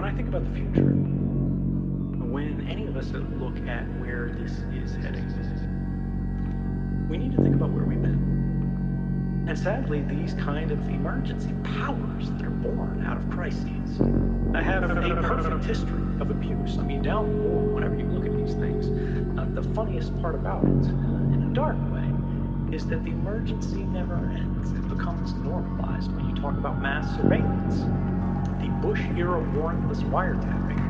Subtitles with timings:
[0.00, 0.94] when I think about the future,
[2.32, 5.28] when any of us look at where this is heading,
[7.10, 9.44] we need to think about where we've been.
[9.46, 13.98] And sadly, these kind of emergency powers that are born out of crises
[14.54, 16.78] have a perfect history of abuse.
[16.78, 18.86] I mean, down the whenever you look at these things,
[19.38, 23.82] uh, the funniest part about it, uh, in a dark way, is that the emergency
[23.82, 24.72] never ends.
[24.72, 27.84] It becomes normalized when you talk about mass surveillance.
[28.80, 30.80] Bush era warrantless wiretapping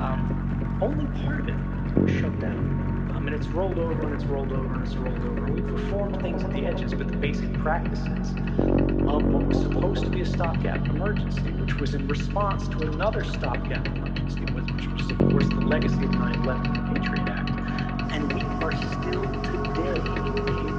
[0.00, 3.12] um, only part of it was shut down.
[3.14, 5.52] I mean, it's rolled over and it's rolled over and it's rolled over.
[5.52, 10.10] We've reformed things at the edges, but the basic practices of what was supposed to
[10.10, 15.18] be a stopgap emergency, which was in response to another stopgap emergency, which was, of
[15.18, 18.12] course, the legacy of 9 11 and the Patriot Act.
[18.12, 20.69] And we are still today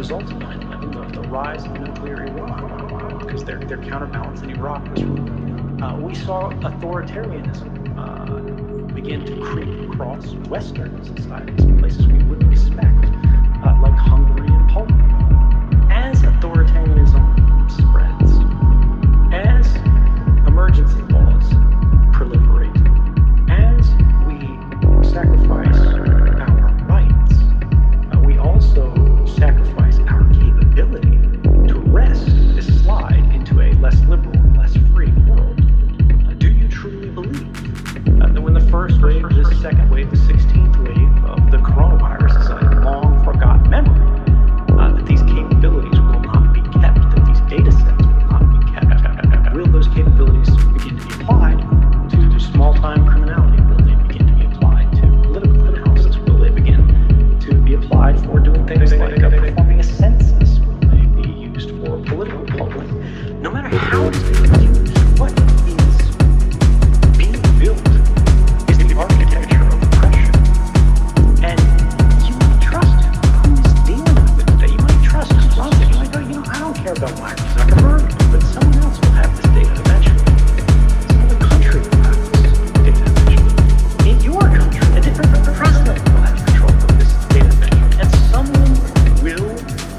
[0.00, 4.48] result of 9 11, the, the rise of nuclear Iran because their, their counterbalance in
[4.48, 5.02] Iraq was.
[5.02, 12.06] Uh, we saw authoritarianism uh, begin to creep across Western societies, places
[58.66, 59.19] things like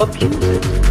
[0.02, 0.91] abuse.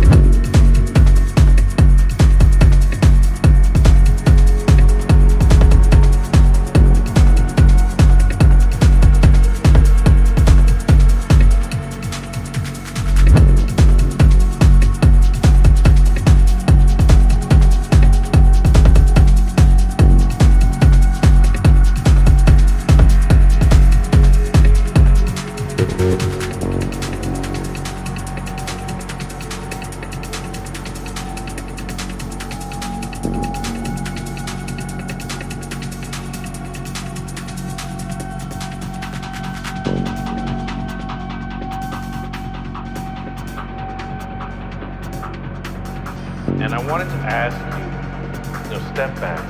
[46.48, 49.40] And I wanted to ask you, you know, step back,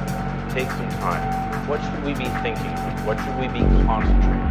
[0.50, 1.68] take some time.
[1.68, 2.76] What should we be thinking?
[3.06, 4.49] What should we be concentrating?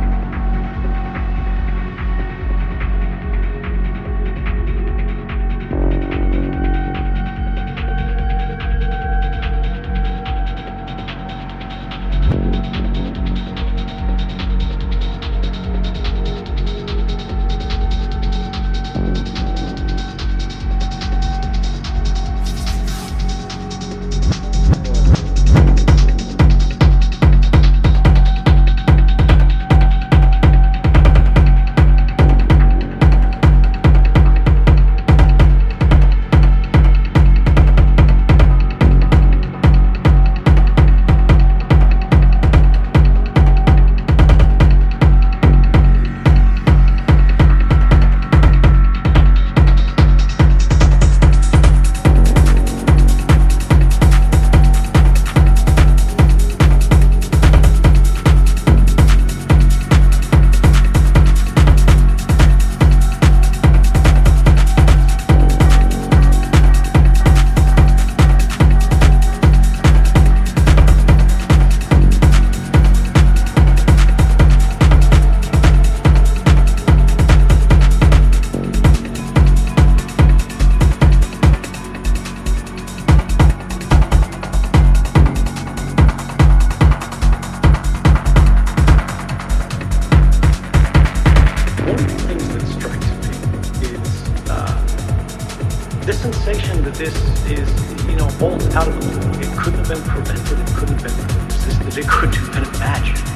[99.90, 100.60] Been prevented.
[100.60, 101.98] It couldn't have been resisted.
[101.98, 103.29] It couldn't have been imagined.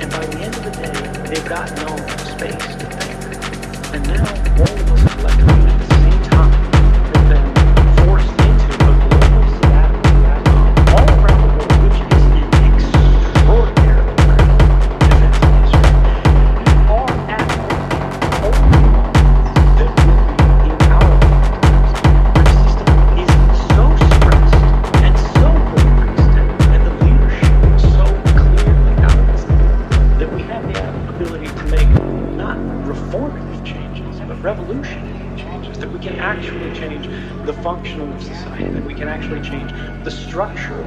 [0.00, 3.18] And by the end of the day, they've got no space to think.
[3.94, 4.24] And now
[4.60, 5.65] all of us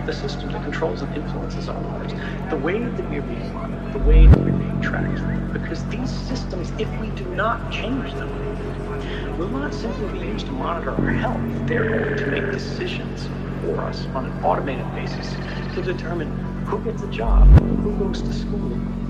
[0.10, 2.14] the system that controls and influences our lives,
[2.50, 5.54] the way that we're being monitored, the way that we're being tracked.
[5.54, 10.52] Because these systems, if we do not change them, will not simply be used to
[10.52, 11.40] monitor our health.
[11.68, 13.28] They're going to make decisions
[13.62, 15.36] for us on an automated basis
[15.76, 16.30] to determine
[16.66, 18.58] who gets a job, who goes to school,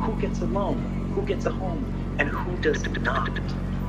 [0.03, 0.79] who gets a loan,
[1.15, 1.85] who gets a home,
[2.19, 3.39] and who does not.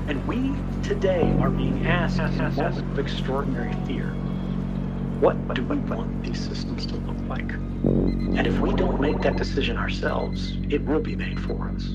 [0.06, 0.54] And we
[0.84, 4.14] today are being asked of extraordinary fear.
[5.20, 7.52] What do we want these systems to look like?
[7.52, 11.90] And if we don't make that decision ourselves, it will be made for us.